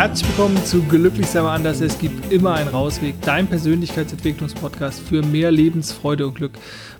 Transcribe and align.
Herzlich 0.00 0.30
willkommen 0.30 0.64
zu 0.64 0.82
Glücklich 0.84 1.26
sei 1.26 1.42
mal 1.42 1.54
anders. 1.54 1.82
Es 1.82 1.98
gibt 1.98 2.32
immer 2.32 2.54
einen 2.54 2.70
Rausweg. 2.70 3.16
Dein 3.20 3.46
Persönlichkeitsentwicklungspodcast 3.46 4.98
für 4.98 5.20
mehr 5.20 5.50
Lebensfreude 5.50 6.26
und 6.26 6.36
Glück. 6.36 6.52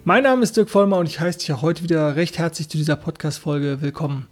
Mein 0.04 0.24
Name 0.24 0.42
ist 0.42 0.54
Dirk 0.54 0.68
Vollmer 0.68 0.98
und 0.98 1.06
ich 1.06 1.18
heiße 1.18 1.38
dich 1.38 1.50
auch 1.50 1.62
heute 1.62 1.82
wieder 1.82 2.14
recht 2.16 2.36
herzlich 2.36 2.68
zu 2.68 2.76
dieser 2.76 2.96
Podcast-Folge 2.96 3.78
willkommen. 3.80 4.26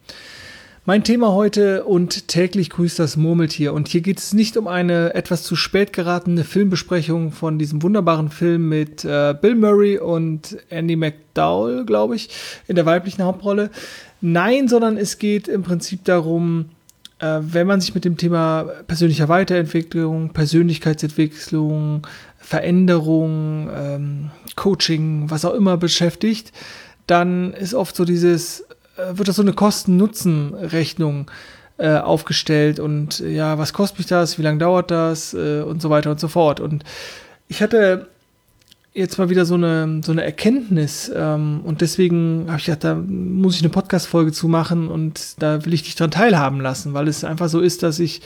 Mein 0.85 1.03
Thema 1.03 1.33
heute 1.33 1.85
und 1.85 2.29
täglich 2.29 2.69
grüßt 2.69 2.99
das 2.99 3.17
Murmeltier. 3.17 3.73
Und 3.73 3.89
hier 3.89 4.03
geht 4.03 4.19
es 4.19 4.35
nicht 4.35 4.59
um 4.59 4.67
eine 4.69 5.15
etwas 5.15 5.45
zu 5.45 5.57
spät 5.57 5.95
geratene 5.95 6.45
Filmbesprechung 6.45 7.33
von 7.33 7.59
diesem 7.59 7.83
wunderbaren 7.83 8.29
Film 8.29 8.69
mit 8.69 9.03
äh, 9.03 9.35
Bill 9.41 9.55
Murray 9.55 9.97
und 9.97 10.59
Andy 10.69 10.97
McDowell, 10.97 11.87
glaube 11.87 12.17
ich, 12.17 12.29
in 12.67 12.77
der 12.77 12.85
weiblichen 12.85 13.25
Hauptrolle. 13.25 13.71
Nein, 14.21 14.69
sondern 14.69 14.99
es 14.99 15.17
geht 15.17 15.49
im 15.49 15.63
Prinzip 15.63 16.05
darum, 16.05 16.67
wenn 17.21 17.67
man 17.67 17.81
sich 17.81 17.95
mit 17.95 18.05
dem 18.05 18.17
Thema 18.17 18.65
persönlicher 18.87 19.29
Weiterentwicklung, 19.29 20.33
Persönlichkeitsentwicklung, 20.33 22.07
Veränderung, 22.39 23.69
ähm, 23.75 24.31
Coaching, 24.55 25.29
was 25.29 25.45
auch 25.45 25.55
immer 25.55 25.77
beschäftigt, 25.77 26.53
dann 27.07 27.53
ist 27.55 27.75
oft 27.75 27.97
so 27.97 28.05
dieses 28.05 28.65
äh, 28.99 29.17
wird 29.17 29.29
das 29.29 29.37
so 29.37 29.43
eine 29.43 29.53
Kosten-Nutzen-Rechnung 29.53 31.31
äh, 31.79 31.97
aufgestellt 31.97 32.81
und 32.81 33.21
äh, 33.21 33.31
ja, 33.31 33.59
was 33.59 33.73
kostet 33.73 33.99
mich 33.99 34.07
das, 34.07 34.39
wie 34.39 34.43
lange 34.43 34.59
dauert 34.59 34.91
das 34.91 35.35
äh, 35.35 35.63
und 35.63 35.81
so 35.81 35.91
weiter 35.91 36.11
und 36.11 36.21
so 36.21 36.29
fort. 36.29 36.61
Und 36.61 36.85
ich 37.47 37.63
hatte 37.63 38.09
jetzt 38.95 39.19
mal 39.19 39.31
wieder 39.31 39.45
so 39.45 39.55
eine, 39.55 40.01
so 40.05 40.13
eine 40.13 40.25
Erkenntnis 40.25 41.11
ähm, 41.15 41.61
und 41.65 41.81
deswegen 41.81 42.47
habe 42.49 42.59
ich 42.59 42.67
gedacht, 42.67 42.85
da 42.85 42.95
muss 42.95 43.57
ich 43.57 43.63
eine 43.63 43.71
Podcast-Folge 43.71 44.33
zu 44.33 44.49
machen 44.49 44.89
und 44.89 45.43
da 45.43 45.65
will 45.65 45.75
ich 45.75 45.83
dich 45.85 45.95
dran 45.95 46.11
teilhaben 46.11 46.61
lassen, 46.61 46.95
weil 46.95 47.09
es 47.09 47.25
einfach 47.25 47.49
so 47.49 47.61
ist, 47.61 47.83
dass 47.83 47.99
ich 47.99 48.23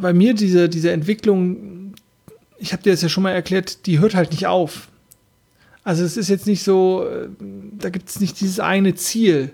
bei 0.00 0.12
mir 0.12 0.34
diese, 0.34 0.68
diese 0.68 0.90
Entwicklung, 0.90 1.94
ich 2.58 2.72
habe 2.72 2.82
dir 2.82 2.92
das 2.92 3.02
ja 3.02 3.08
schon 3.08 3.22
mal 3.22 3.32
erklärt, 3.32 3.86
die 3.86 3.98
hört 3.98 4.14
halt 4.14 4.30
nicht 4.32 4.46
auf. 4.46 4.88
Also 5.84 6.04
es 6.04 6.16
ist 6.16 6.28
jetzt 6.28 6.46
nicht 6.46 6.62
so, 6.62 7.06
äh, 7.06 7.28
da 7.78 7.90
gibt 7.90 8.08
es 8.08 8.20
nicht 8.20 8.40
dieses 8.40 8.60
eine 8.60 8.94
Ziel. 8.94 9.52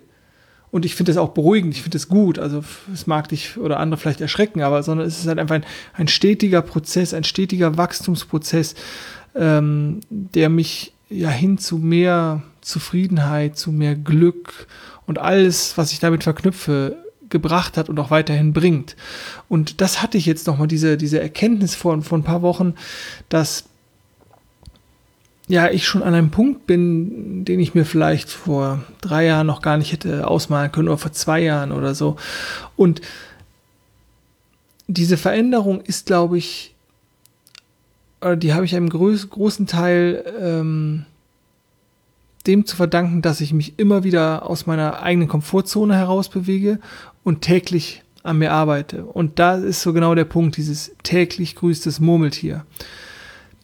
Und 0.71 0.84
ich 0.84 0.95
finde 0.95 1.12
das 1.12 1.17
auch 1.17 1.31
beruhigend, 1.31 1.75
ich 1.75 1.81
finde 1.81 1.97
das 1.97 2.09
gut. 2.09 2.39
Also 2.39 2.62
es 2.93 3.06
mag 3.06 3.28
dich 3.28 3.56
oder 3.56 3.81
andere 3.81 3.98
vielleicht 3.98 4.21
erschrecken, 4.21 4.61
aber 4.61 4.83
sondern 4.83 5.06
es 5.06 5.19
ist 5.19 5.27
halt 5.27 5.39
einfach 5.39 5.55
ein, 5.55 5.65
ein 5.95 6.09
stetiger 6.09 6.61
Prozess, 6.61 7.15
ein 7.15 7.25
stetiger 7.25 7.78
Wachstumsprozess, 7.78 8.75
ähm, 9.34 10.01
der 10.11 10.48
mich 10.48 10.93
ja 11.09 11.31
hin 11.31 11.59
zu 11.59 11.79
mehr 11.79 12.43
Zufriedenheit, 12.61 13.57
zu 13.57 13.73
mehr 13.73 13.95
Glück 13.95 14.67
und 15.07 15.19
alles, 15.19 15.77
was 15.79 15.93
ich 15.93 16.01
damit 16.01 16.25
verknüpfe, 16.25 16.97
gebracht 17.31 17.77
hat 17.77 17.89
und 17.89 17.99
auch 17.99 18.11
weiterhin 18.11 18.53
bringt. 18.53 18.97
Und 19.49 19.81
das 19.81 20.03
hatte 20.03 20.19
ich 20.19 20.27
jetzt 20.27 20.47
nochmal, 20.47 20.67
diese, 20.67 20.97
diese 20.97 21.21
Erkenntnis 21.21 21.75
vor, 21.75 22.01
vor 22.03 22.19
ein 22.19 22.25
paar 22.25 22.43
Wochen, 22.43 22.75
dass 23.29 23.65
ja, 25.49 25.71
ich 25.71 25.87
schon 25.87 26.03
an 26.03 26.15
einem 26.15 26.31
Punkt 26.31 26.67
bin, 26.67 27.45
den 27.45 27.59
ich 27.59 27.75
mir 27.75 27.87
vielleicht 27.87 28.29
vor 28.29 28.84
drei 29.01 29.25
Jahren 29.25 29.47
noch 29.47 29.62
gar 29.62 29.79
nicht 29.79 29.93
hätte 29.93 30.29
ausmalen 30.29 30.71
können 30.71 30.89
oder 30.89 30.99
vor 30.99 31.12
zwei 31.12 31.41
Jahren 31.41 31.73
oder 31.73 31.95
so. 31.95 32.17
Und 32.77 33.01
diese 34.87 35.17
Veränderung 35.17 35.81
ist, 35.81 36.06
glaube 36.06 36.37
ich, 36.37 36.75
die 38.37 38.53
habe 38.53 38.65
ich 38.65 38.75
einem 38.75 38.89
groß, 38.89 39.31
großen 39.31 39.67
Teil 39.67 40.25
ähm, 40.41 41.05
dem 42.47 42.67
zu 42.67 42.77
verdanken, 42.77 43.23
dass 43.23 43.41
ich 43.41 43.53
mich 43.53 43.79
immer 43.79 44.05
wieder 44.05 44.49
aus 44.49 44.67
meiner 44.67 45.03
eigenen 45.03 45.29
Komfortzone 45.29 45.95
heraus 45.95 46.29
bewege 46.29 46.79
und 47.25 47.43
täglich 47.43 48.03
an 48.23 48.39
mir 48.39 48.53
arbeite. 48.53 49.05
Und 49.05 49.39
da 49.39 49.55
ist 49.57 49.83
so 49.83 49.93
genau 49.93 50.15
der 50.15 50.25
Punkt, 50.25 50.57
dieses 50.57 50.93
täglich 51.03 51.57
grüßtes 51.57 52.01
Murmeltier. 52.01 52.65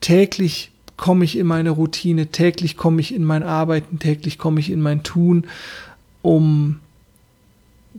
Täglich 0.00 0.70
komme 0.96 1.24
ich 1.24 1.36
in 1.36 1.46
meine 1.46 1.70
Routine, 1.70 2.28
täglich 2.28 2.76
komme 2.76 3.00
ich 3.00 3.14
in 3.14 3.24
mein 3.24 3.42
Arbeiten, 3.42 3.98
täglich 3.98 4.38
komme 4.38 4.60
ich 4.60 4.70
in 4.70 4.80
mein 4.80 5.02
Tun, 5.02 5.46
um 6.22 6.80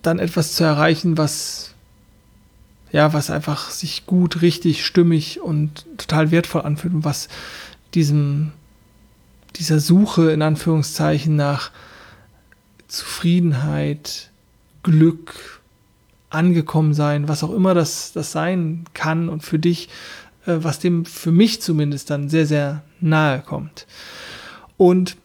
dann 0.02 0.20
etwas 0.20 0.54
zu 0.54 0.64
erreichen, 0.64 1.18
was 1.18 1.75
ja, 2.96 3.12
was 3.12 3.30
einfach 3.30 3.72
sich 3.72 4.06
gut, 4.06 4.42
richtig, 4.42 4.86
stimmig 4.86 5.42
und 5.42 5.86
total 5.98 6.32
wertvoll 6.32 6.62
anfühlt 6.62 6.94
und 6.94 7.04
was 7.04 7.28
diesem 7.94 8.54
dieser 9.58 9.82
Suche 9.82 10.32
in 10.32 10.42
Anführungszeichen 10.42 11.36
nach 11.36 11.72
Zufriedenheit, 12.88 14.32
Glück, 14.82 15.62
angekommen 16.30 16.94
sein, 16.94 17.28
was 17.28 17.44
auch 17.44 17.52
immer 17.52 17.74
das, 17.74 18.14
das 18.14 18.32
sein 18.32 18.86
kann 18.94 19.28
und 19.28 19.44
für 19.44 19.60
dich 19.60 19.90
äh, 20.46 20.60
was 20.60 20.80
dem 20.80 21.04
für 21.04 21.34
mich 21.34 21.62
zumindest 21.62 22.10
dann 22.10 22.30
sehr, 22.30 22.46
sehr 22.46 22.82
nahe 23.02 23.42
kommt. 23.42 23.88
Und 24.78 25.18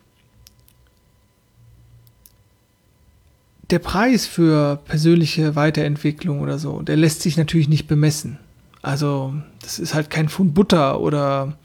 der 3.70 3.78
Preis 3.78 4.26
für 4.26 4.80
persönliche 4.86 5.56
Weiterentwicklung 5.56 6.40
oder 6.40 6.58
so, 6.58 6.82
der 6.82 6.96
lässt 6.96 7.22
sich 7.22 7.36
natürlich 7.36 7.68
nicht 7.68 7.86
bemessen. 7.86 8.38
Also, 8.82 9.34
das 9.62 9.78
ist 9.78 9.94
halt 9.94 10.10
kein 10.10 10.28
Pfund 10.28 10.54
Butter 10.54 11.00
oder 11.00 11.56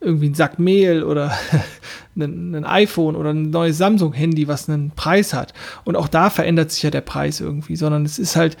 irgendwie 0.00 0.28
ein 0.28 0.34
Sack 0.34 0.58
Mehl 0.58 1.02
oder 1.02 1.36
ein, 2.16 2.64
iPhone 2.64 3.16
oder 3.16 3.30
ein 3.30 3.50
neues 3.50 3.78
Samsung-Handy, 3.78 4.48
was 4.48 4.68
einen 4.68 4.90
Preis 4.90 5.32
hat. 5.32 5.54
Und 5.84 5.96
auch 5.96 6.08
da 6.08 6.30
verändert 6.30 6.70
sich 6.70 6.82
ja 6.82 6.90
der 6.90 7.00
Preis 7.00 7.40
irgendwie, 7.40 7.76
sondern 7.76 8.04
es 8.04 8.18
ist 8.18 8.36
halt, 8.36 8.56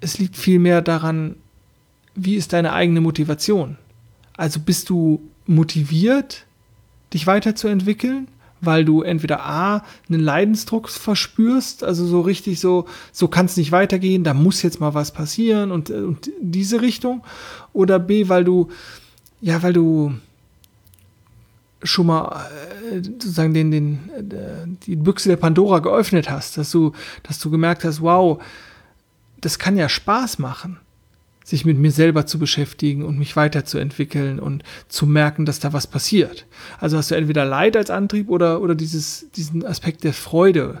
es 0.00 0.18
liegt 0.18 0.36
viel 0.36 0.58
mehr 0.58 0.82
daran, 0.82 1.36
wie 2.14 2.36
ist 2.36 2.52
deine 2.52 2.72
eigene 2.72 3.00
Motivation? 3.00 3.76
Also 4.36 4.60
bist 4.60 4.90
du 4.90 5.20
motiviert, 5.46 6.44
dich 7.12 7.26
weiterzuentwickeln, 7.26 8.28
weil 8.66 8.84
du 8.84 9.02
entweder 9.02 9.44
A, 9.44 9.84
einen 10.08 10.20
Leidensdruck 10.20 10.88
verspürst, 10.88 11.84
also 11.84 12.06
so 12.06 12.20
richtig 12.20 12.60
so, 12.60 12.86
so 13.12 13.28
kann 13.28 13.46
es 13.46 13.56
nicht 13.56 13.72
weitergehen, 13.72 14.24
da 14.24 14.34
muss 14.34 14.62
jetzt 14.62 14.80
mal 14.80 14.94
was 14.94 15.12
passieren 15.12 15.70
und, 15.70 15.90
und 15.90 16.30
diese 16.40 16.80
Richtung, 16.80 17.22
oder 17.72 17.98
B, 17.98 18.28
weil 18.28 18.44
du, 18.44 18.68
ja, 19.40 19.62
weil 19.62 19.72
du 19.72 20.14
schon 21.82 22.06
mal 22.06 22.46
äh, 22.90 23.02
sozusagen 23.02 23.52
den, 23.52 23.70
den, 23.70 24.10
äh, 24.16 24.66
die 24.86 24.96
Büchse 24.96 25.28
der 25.28 25.36
Pandora 25.36 25.80
geöffnet 25.80 26.30
hast, 26.30 26.56
dass 26.56 26.70
du, 26.70 26.92
dass 27.22 27.38
du 27.38 27.50
gemerkt 27.50 27.84
hast, 27.84 28.00
wow, 28.00 28.42
das 29.40 29.58
kann 29.58 29.76
ja 29.76 29.88
Spaß 29.88 30.38
machen 30.38 30.78
sich 31.44 31.66
mit 31.66 31.78
mir 31.78 31.92
selber 31.92 32.26
zu 32.26 32.38
beschäftigen 32.38 33.04
und 33.04 33.18
mich 33.18 33.36
weiterzuentwickeln 33.36 34.40
und 34.40 34.64
zu 34.88 35.06
merken, 35.06 35.44
dass 35.44 35.60
da 35.60 35.74
was 35.74 35.86
passiert. 35.86 36.46
Also 36.80 36.96
hast 36.96 37.10
du 37.10 37.14
entweder 37.14 37.44
Leid 37.44 37.76
als 37.76 37.90
Antrieb 37.90 38.30
oder, 38.30 38.62
oder 38.62 38.74
dieses, 38.74 39.30
diesen 39.36 39.64
Aspekt 39.64 40.04
der 40.04 40.14
Freude. 40.14 40.80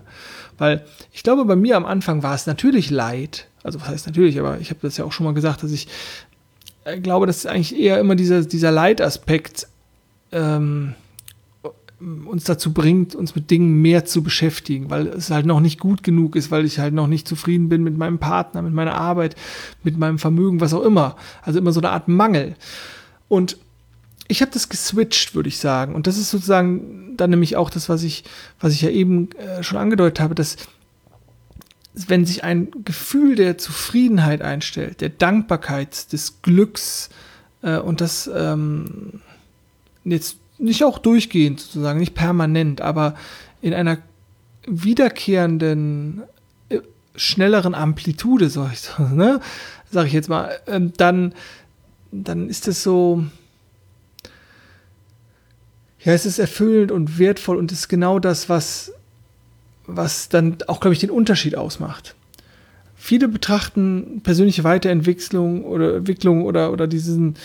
Weil 0.56 0.84
ich 1.12 1.22
glaube, 1.22 1.44
bei 1.44 1.54
mir 1.54 1.76
am 1.76 1.84
Anfang 1.84 2.22
war 2.22 2.34
es 2.34 2.46
natürlich 2.46 2.90
Leid. 2.90 3.48
Also 3.62 3.80
was 3.80 3.88
heißt 3.88 4.06
natürlich, 4.06 4.40
aber 4.40 4.58
ich 4.58 4.70
habe 4.70 4.80
das 4.82 4.96
ja 4.96 5.04
auch 5.04 5.12
schon 5.12 5.24
mal 5.24 5.34
gesagt, 5.34 5.62
dass 5.62 5.70
ich 5.70 5.86
äh, 6.84 6.98
glaube, 6.98 7.26
dass 7.26 7.44
eigentlich 7.44 7.78
eher 7.78 8.00
immer 8.00 8.14
dieser, 8.14 8.42
dieser 8.42 8.70
Leidaspekt 8.70 9.66
ähm, 10.32 10.94
uns 12.26 12.44
dazu 12.44 12.72
bringt, 12.72 13.14
uns 13.14 13.34
mit 13.34 13.50
Dingen 13.50 13.80
mehr 13.82 14.04
zu 14.04 14.22
beschäftigen, 14.22 14.90
weil 14.90 15.08
es 15.08 15.30
halt 15.30 15.46
noch 15.46 15.60
nicht 15.60 15.78
gut 15.80 16.02
genug 16.02 16.36
ist, 16.36 16.50
weil 16.50 16.64
ich 16.64 16.78
halt 16.78 16.94
noch 16.94 17.06
nicht 17.06 17.26
zufrieden 17.26 17.68
bin 17.68 17.82
mit 17.82 17.96
meinem 17.96 18.18
Partner, 18.18 18.62
mit 18.62 18.74
meiner 18.74 18.94
Arbeit, 18.94 19.36
mit 19.82 19.98
meinem 19.98 20.18
Vermögen, 20.18 20.60
was 20.60 20.74
auch 20.74 20.82
immer. 20.82 21.16
Also 21.42 21.58
immer 21.58 21.72
so 21.72 21.80
eine 21.80 21.90
Art 21.90 22.08
Mangel. 22.08 22.56
Und 23.28 23.56
ich 24.28 24.40
habe 24.40 24.52
das 24.52 24.68
geswitcht, 24.68 25.34
würde 25.34 25.48
ich 25.48 25.58
sagen. 25.58 25.94
Und 25.94 26.06
das 26.06 26.18
ist 26.18 26.30
sozusagen 26.30 27.16
dann 27.16 27.30
nämlich 27.30 27.56
auch 27.56 27.70
das, 27.70 27.88
was 27.88 28.02
ich, 28.02 28.24
was 28.60 28.72
ich 28.72 28.82
ja 28.82 28.90
eben 28.90 29.30
äh, 29.32 29.62
schon 29.62 29.78
angedeutet 29.78 30.20
habe, 30.20 30.34
dass 30.34 30.56
wenn 31.94 32.24
sich 32.24 32.42
ein 32.42 32.68
Gefühl 32.84 33.36
der 33.36 33.56
Zufriedenheit 33.58 34.42
einstellt, 34.42 35.00
der 35.00 35.10
Dankbarkeit, 35.10 36.12
des 36.12 36.42
Glücks 36.42 37.10
äh, 37.62 37.78
und 37.78 38.00
das 38.00 38.28
ähm, 38.34 39.20
jetzt 40.04 40.38
nicht 40.58 40.84
auch 40.84 40.98
durchgehend 40.98 41.60
sozusagen, 41.60 41.98
nicht 41.98 42.14
permanent, 42.14 42.80
aber 42.80 43.14
in 43.60 43.74
einer 43.74 43.98
wiederkehrenden, 44.66 46.22
äh, 46.68 46.80
schnelleren 47.16 47.74
Amplitude, 47.74 48.48
sag 48.48 48.72
ich, 48.72 48.80
so, 48.80 49.02
ne? 49.02 49.40
sag 49.90 50.06
ich 50.06 50.12
jetzt 50.12 50.28
mal, 50.28 50.50
ähm, 50.66 50.92
dann, 50.96 51.34
dann 52.12 52.48
ist 52.48 52.68
es 52.68 52.82
so, 52.82 53.24
ja, 56.04 56.12
es 56.12 56.26
ist 56.26 56.38
erfüllend 56.38 56.92
und 56.92 57.18
wertvoll 57.18 57.56
und 57.56 57.72
ist 57.72 57.88
genau 57.88 58.18
das, 58.18 58.48
was, 58.48 58.92
was 59.86 60.28
dann 60.28 60.58
auch, 60.66 60.80
glaube 60.80 60.92
ich, 60.92 61.00
den 61.00 61.10
Unterschied 61.10 61.56
ausmacht. 61.56 62.14
Viele 62.94 63.28
betrachten 63.28 64.20
persönliche 64.22 64.64
Weiterentwicklung 64.64 65.64
oder 65.64 65.96
Entwicklung 65.96 66.44
oder, 66.44 66.72
oder 66.72 66.86
diesen, 66.86 67.36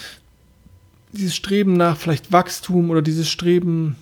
dieses 1.11 1.35
Streben 1.35 1.73
nach 1.73 1.97
vielleicht 1.97 2.31
Wachstum 2.31 2.89
oder 2.89 3.01
dieses 3.01 3.29
Streben 3.29 3.95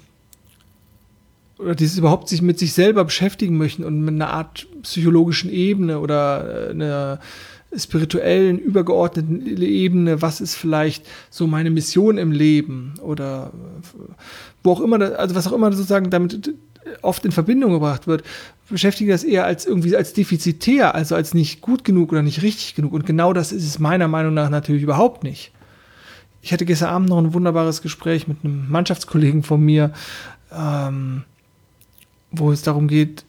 oder 1.58 1.76
dieses 1.76 1.98
überhaupt 1.98 2.30
sich 2.30 2.42
mit 2.42 2.60
sich 2.60 2.74
selber 2.74 3.04
beschäftigen 3.04 3.58
möchten 3.58 3.84
und 3.84 4.02
mit 4.02 4.14
einer 4.14 4.30
Art 4.30 4.68
psychologischen 4.84 5.52
Ebene 5.52 6.00
oder 6.00 6.68
äh, 6.68 6.72
einer 6.72 7.20
spirituellen, 7.76 8.60
übergeordneten 8.60 9.62
Ebene, 9.62 10.22
was 10.22 10.40
ist 10.40 10.56
vielleicht 10.56 11.06
so 11.30 11.48
meine 11.48 11.70
Mission 11.70 12.18
im 12.18 12.32
Leben 12.32 12.94
oder 13.02 13.52
wo 14.64 14.72
auch 14.72 14.80
immer, 14.80 15.02
also 15.20 15.36
was 15.36 15.48
auch 15.48 15.54
immer 15.54 15.72
sozusagen 15.74 16.10
damit 16.10 16.54
oft 17.02 17.26
in 17.26 17.32
Verbindung 17.32 17.74
gebracht 17.74 18.08
wird, 18.08 18.24
beschäftige 18.70 19.12
das 19.12 19.24
eher 19.24 19.46
als 19.46 19.66
irgendwie 19.66 19.96
als 19.96 20.14
defizitär, 20.14 20.96
also 20.96 21.16
als 21.16 21.34
nicht 21.34 21.62
gut 21.62 21.84
genug 21.84 22.12
oder 22.12 22.22
nicht 22.22 22.42
richtig 22.42 22.76
genug. 22.76 22.94
Und 22.94 23.06
genau 23.06 23.34
das 23.34 23.52
ist 23.52 23.66
es 23.66 23.80
meiner 23.80 24.08
Meinung 24.08 24.34
nach 24.34 24.50
natürlich 24.50 24.84
überhaupt 24.84 25.24
nicht. 25.24 25.52
Ich 26.42 26.54
hatte 26.54 26.66
gestern 26.66 26.90
Abend 26.90 27.10
noch 27.10 27.18
ein 27.18 27.34
wunderbares 27.34 27.82
Gespräch 27.82 28.28
mit 28.28 28.44
einem 28.44 28.70
Mannschaftskollegen 28.70 29.44
von 29.44 29.62
mir, 29.62 29.92
ähm, 30.52 31.24
wo 32.32 32.52
es 32.52 32.62
darum 32.62 32.88
geht, 32.88 33.26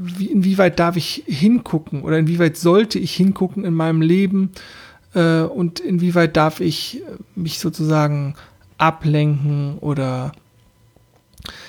wie, 0.00 0.26
inwieweit 0.26 0.78
darf 0.78 0.96
ich 0.96 1.24
hingucken 1.26 2.02
oder 2.02 2.18
inwieweit 2.18 2.56
sollte 2.56 2.98
ich 2.98 3.14
hingucken 3.14 3.64
in 3.64 3.74
meinem 3.74 4.00
Leben 4.00 4.50
äh, 5.14 5.40
und 5.40 5.80
inwieweit 5.80 6.36
darf 6.36 6.60
ich 6.60 7.02
mich 7.34 7.58
sozusagen 7.58 8.34
ablenken 8.76 9.78
oder 9.78 10.32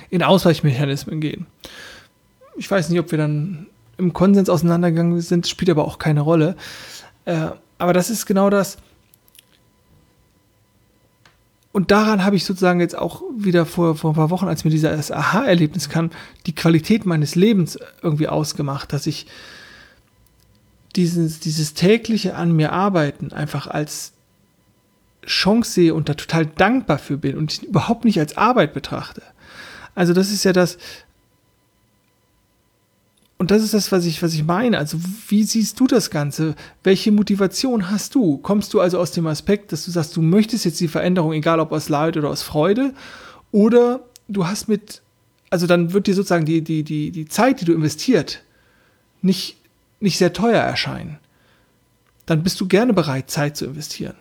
in 0.10 0.24
Ausweichmechanismen 0.24 1.22
gehen. 1.22 1.48
Ich 2.58 2.70
weiß 2.70 2.90
nicht, 2.90 3.00
ob 3.00 3.12
wir 3.12 3.18
dann 3.18 3.68
im 3.98 4.14
Konsens 4.14 4.50
auseinandergegangen 4.50 5.20
sind, 5.22 5.48
spielt 5.48 5.70
aber 5.70 5.86
auch 5.86 6.00
keine 6.00 6.22
Rolle. 6.22 6.56
Äh, 7.26 7.50
aber 7.78 7.94
das 7.94 8.10
ist 8.10 8.26
genau 8.26 8.50
das, 8.50 8.78
und 11.72 11.92
daran 11.92 12.26
habe 12.26 12.36
ich 12.36 12.46
sozusagen 12.46 12.80
jetzt 12.80 12.98
auch 12.98 13.22
wieder 13.38 13.66
vor, 13.66 13.96
vor 13.96 14.12
ein 14.12 14.16
paar 14.16 14.32
Wochen, 14.32 14.48
als 14.48 14.64
mir 14.64 14.72
dieses 14.72 15.12
Aha-Erlebnis 15.12 15.90
kam, 15.90 16.10
die 16.48 16.56
Qualität 16.56 17.06
meines 17.06 17.36
Lebens 17.36 17.78
irgendwie 18.02 18.28
ausgemacht, 18.28 18.92
dass 18.92 19.06
ich 19.06 19.28
dieses, 20.96 21.40
dieses 21.40 21.76
tägliche 21.76 22.36
an 22.36 22.56
mir 22.56 22.72
arbeiten 22.72 23.32
einfach 23.32 23.68
als 23.68 24.14
Chance 25.26 25.72
sehe 25.72 25.94
und 25.94 26.10
da 26.10 26.16
total 26.16 26.48
dankbar 26.48 26.98
für 26.98 27.18
bin 27.18 27.38
und 27.38 27.62
überhaupt 27.62 28.04
nicht 28.04 28.20
als 28.20 28.36
Arbeit 28.36 28.74
betrachte. 28.74 29.22
Also 29.94 30.14
das 30.14 30.32
ist 30.32 30.44
ja 30.46 30.54
das, 30.54 30.78
und 33.40 33.52
das 33.52 33.64
ist 33.64 33.74
das, 33.74 33.90
was 33.94 34.06
ich, 34.06 34.22
was 34.22 34.34
ich 34.34 34.44
meine. 34.44 34.78
Also, 34.78 35.00
wie 35.30 35.44
siehst 35.44 35.80
du 35.80 35.88
das 35.88 36.10
Ganze? 36.10 36.56
Welche 36.84 37.14
Motivation 37.14 37.90
hast 37.90 38.14
du? 38.14 38.38
Kommst 38.38 38.74
du 38.74 38.82
also 38.82 39.00
aus 39.00 39.12
dem 39.12 39.28
Aspekt, 39.28 39.72
dass 39.72 39.86
du 39.86 39.92
sagst, 39.92 40.18
du 40.18 40.22
möchtest 40.22 40.66
jetzt 40.66 40.80
die 40.82 40.90
Veränderung, 40.90 41.32
egal 41.32 41.62
ob 41.62 41.72
aus 41.72 41.88
Leid 41.88 42.18
oder 42.18 42.30
aus 42.30 42.44
Freude? 42.44 42.94
Oder 43.54 44.02
du 44.28 44.46
hast 44.46 44.68
mit, 44.68 45.02
also 45.50 45.68
dann 45.68 45.94
wird 45.94 46.08
dir 46.08 46.16
sozusagen 46.16 46.46
die, 46.46 46.62
die, 46.62 46.84
die, 46.84 47.12
die 47.12 47.26
Zeit, 47.30 47.62
die 47.62 47.66
du 47.66 47.72
investiert, 47.74 48.44
nicht, 49.22 49.56
nicht 50.02 50.18
sehr 50.18 50.34
teuer 50.34 50.62
erscheinen. 50.62 51.18
Dann 52.26 52.44
bist 52.44 52.60
du 52.60 52.68
gerne 52.68 52.92
bereit, 52.92 53.32
Zeit 53.32 53.56
zu 53.56 53.66
investieren. 53.68 54.18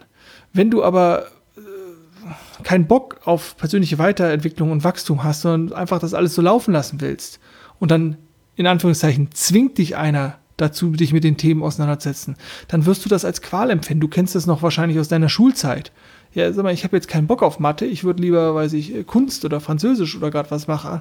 Wenn 0.53 0.71
du 0.71 0.85
aber 0.85 1.27
äh, 1.57 2.63
keinen 2.63 2.87
Bock 2.87 3.21
auf 3.25 3.57
persönliche 3.57 3.99
Weiterentwicklung 3.99 4.71
und 4.71 4.85
Wachstum 4.85 5.25
hast, 5.25 5.41
sondern 5.41 5.77
einfach 5.77 5.99
das 5.99 6.15
alles 6.15 6.37
so 6.37 6.41
laufen 6.41 6.73
lassen 6.73 7.01
willst 7.01 7.41
und 7.81 7.91
dann 7.91 8.17
in 8.59 8.67
Anführungszeichen, 8.67 9.29
zwingt 9.33 9.79
dich 9.79 9.97
einer 9.97 10.39
dazu, 10.57 10.91
dich 10.91 11.13
mit 11.13 11.23
den 11.23 11.37
Themen 11.37 11.63
auseinanderzusetzen, 11.63 12.37
dann 12.67 12.85
wirst 12.85 13.05
du 13.05 13.09
das 13.09 13.25
als 13.25 13.41
Qual 13.41 13.71
empfinden. 13.71 14.01
Du 14.01 14.09
kennst 14.09 14.35
das 14.35 14.47
noch 14.47 14.63
wahrscheinlich 14.63 14.99
aus 14.99 15.07
deiner 15.07 15.29
Schulzeit. 15.29 15.93
Ja, 16.35 16.53
sag 16.53 16.65
mal, 16.65 16.75
ich 16.75 16.83
habe 16.85 16.97
jetzt 16.97 17.09
keinen 17.09 17.29
Bock 17.29 17.43
auf 17.43 17.61
Mathe, 17.61 17.87
ich 17.87 18.03
würde 18.05 18.21
lieber, 18.21 18.55
weiß 18.55 18.73
ich, 18.75 19.07
Kunst 19.07 19.45
oder 19.45 19.61
Französisch 19.61 20.17
oder 20.17 20.31
gerade 20.31 20.51
was 20.51 20.67
machen. 20.67 21.01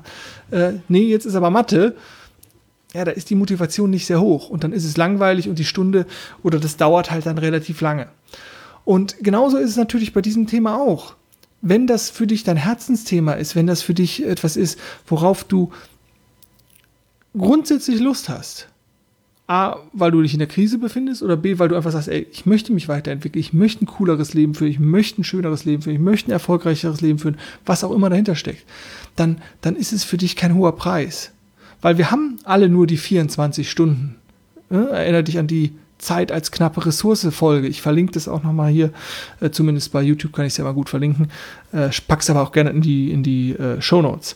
Äh, 0.51 0.73
nee, 0.87 1.01
jetzt 1.01 1.25
ist 1.25 1.35
aber 1.35 1.49
Mathe. 1.49 1.95
Ja, 2.93 3.03
da 3.03 3.11
ist 3.11 3.29
die 3.29 3.35
Motivation 3.35 3.89
nicht 3.89 4.05
sehr 4.05 4.21
hoch 4.21 4.49
und 4.49 4.63
dann 4.63 4.71
ist 4.71 4.85
es 4.85 4.95
langweilig 4.95 5.49
und 5.49 5.59
die 5.59 5.65
Stunde 5.65 6.05
oder 6.43 6.59
das 6.59 6.77
dauert 6.77 7.11
halt 7.11 7.25
dann 7.25 7.37
relativ 7.37 7.81
lange. 7.81 8.07
Und 8.85 9.17
genauso 9.19 9.57
ist 9.57 9.71
es 9.71 9.77
natürlich 9.77 10.13
bei 10.13 10.21
diesem 10.21 10.47
Thema 10.47 10.77
auch. 10.77 11.15
Wenn 11.61 11.87
das 11.87 12.11
für 12.11 12.27
dich 12.27 12.43
dein 12.43 12.55
Herzensthema 12.55 13.33
ist, 13.33 13.55
wenn 13.55 13.67
das 13.67 13.81
für 13.81 13.95
dich 13.95 14.23
etwas 14.25 14.55
ist, 14.55 14.79
worauf 15.07 15.43
du 15.43 15.71
grundsätzlich 17.37 17.99
Lust 17.99 18.29
hast, 18.29 18.67
A, 19.47 19.77
weil 19.93 20.11
du 20.11 20.21
dich 20.21 20.33
in 20.33 20.39
der 20.39 20.47
Krise 20.47 20.77
befindest 20.77 21.23
oder 21.23 21.37
B, 21.37 21.57
weil 21.57 21.69
du 21.69 21.75
einfach 21.75 21.91
sagst, 21.91 22.09
ey, 22.09 22.27
ich 22.31 22.45
möchte 22.45 22.73
mich 22.73 22.89
weiterentwickeln, 22.89 23.39
ich 23.39 23.53
möchte 23.53 23.85
ein 23.85 23.87
cooleres 23.87 24.33
Leben 24.33 24.53
führen, 24.53 24.71
ich 24.71 24.79
möchte 24.79 25.21
ein 25.21 25.23
schöneres 25.23 25.63
Leben 25.63 25.81
führen, 25.81 25.95
ich 25.95 26.01
möchte 26.01 26.29
ein 26.29 26.33
erfolgreicheres 26.33 26.99
Leben 26.99 27.17
führen, 27.17 27.37
was 27.65 27.85
auch 27.85 27.91
immer 27.91 28.09
dahinter 28.09 28.35
steckt, 28.35 28.65
dann, 29.15 29.41
dann 29.61 29.77
ist 29.77 29.93
es 29.93 30.03
für 30.03 30.17
dich 30.17 30.35
kein 30.35 30.55
hoher 30.55 30.75
Preis. 30.75 31.31
Weil 31.81 31.97
wir 31.97 32.11
haben 32.11 32.39
alle 32.43 32.67
nur 32.67 32.87
die 32.87 32.97
24 32.97 33.69
Stunden. 33.69 34.15
Ne? 34.69 34.89
Erinner 34.89 35.23
dich 35.23 35.37
an 35.37 35.47
die 35.47 35.73
Zeit 35.97 36.31
als 36.31 36.51
knappe 36.51 36.85
Ressource 36.85 37.27
Folge. 37.31 37.67
Ich 37.67 37.81
verlinke 37.81 38.11
das 38.13 38.27
auch 38.27 38.43
nochmal 38.43 38.69
hier, 38.71 38.91
äh, 39.39 39.49
zumindest 39.49 39.91
bei 39.93 40.01
YouTube 40.01 40.33
kann 40.33 40.45
ich 40.45 40.53
es 40.53 40.57
ja 40.57 40.63
mal 40.65 40.73
gut 40.73 40.89
verlinken. 40.89 41.29
Äh, 41.71 41.89
pack's 42.07 42.29
aber 42.29 42.41
auch 42.41 42.51
gerne 42.51 42.71
in 42.71 42.81
die, 42.81 43.11
in 43.11 43.23
die 43.23 43.53
äh, 43.53 43.81
Show 43.81 44.01
Notes. 44.01 44.35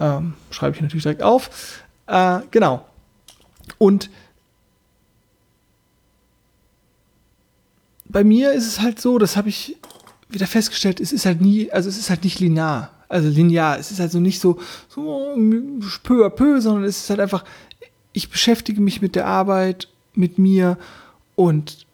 Ähm, 0.00 0.34
schreibe 0.50 0.76
ich 0.76 0.82
natürlich 0.82 1.04
direkt 1.04 1.22
auf. 1.22 1.50
Äh, 2.06 2.40
genau. 2.50 2.86
Und 3.78 4.10
bei 8.08 8.24
mir 8.24 8.52
ist 8.52 8.66
es 8.66 8.80
halt 8.80 9.00
so, 9.00 9.18
das 9.18 9.36
habe 9.36 9.48
ich 9.48 9.76
wieder 10.28 10.46
festgestellt, 10.46 11.00
es 11.00 11.12
ist 11.12 11.26
halt 11.26 11.40
nie, 11.40 11.70
also 11.70 11.88
es 11.88 11.98
ist 11.98 12.10
halt 12.10 12.24
nicht 12.24 12.40
linear. 12.40 12.90
Also 13.08 13.28
linear, 13.28 13.78
es 13.78 13.90
ist 13.90 14.00
halt 14.00 14.10
so 14.10 14.18
nicht 14.18 14.40
so, 14.40 14.58
so 14.88 15.34
peu 16.02 16.26
à 16.26 16.30
peu, 16.30 16.60
sondern 16.60 16.84
es 16.84 17.02
ist 17.02 17.10
halt 17.10 17.20
einfach, 17.20 17.44
ich 18.12 18.30
beschäftige 18.30 18.80
mich 18.80 19.00
mit 19.00 19.14
der 19.14 19.26
Arbeit, 19.26 19.88
mit 20.14 20.38
mir 20.38 20.78
und 21.36 21.86